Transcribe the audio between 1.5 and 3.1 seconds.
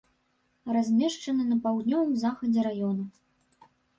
на паўднёвым захадзе раёна.